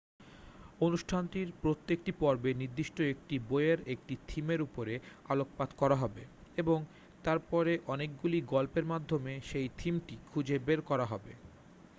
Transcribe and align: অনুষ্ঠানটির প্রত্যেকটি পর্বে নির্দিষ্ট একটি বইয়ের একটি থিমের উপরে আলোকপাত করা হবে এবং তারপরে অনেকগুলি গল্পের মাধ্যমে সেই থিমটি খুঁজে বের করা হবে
অনুষ্ঠানটির 0.81 1.49
প্রত্যেকটি 1.61 2.11
পর্বে 2.19 2.51
নির্দিষ্ট 2.53 2.97
একটি 3.05 3.35
বইয়ের 3.49 3.79
একটি 3.87 4.13
থিমের 4.27 4.61
উপরে 4.61 4.93
আলোকপাত 5.29 5.69
করা 5.77 5.95
হবে 5.95 6.23
এবং 6.57 6.79
তারপরে 7.23 7.71
অনেকগুলি 7.87 8.39
গল্পের 8.51 8.85
মাধ্যমে 8.85 9.33
সেই 9.43 9.67
থিমটি 9.77 10.15
খুঁজে 10.29 10.57
বের 10.59 10.79
করা 10.81 11.05
হবে 11.05 11.31